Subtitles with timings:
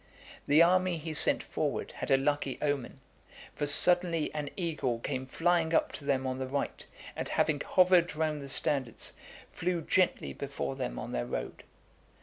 [0.47, 3.01] The army he sent forward had a lucky omen;
[3.53, 6.83] for, suddenly, an eagle cams flying up to them on the right,
[7.15, 9.13] and having hovered (433) round the standards,
[9.51, 11.63] flew gently before them on their road.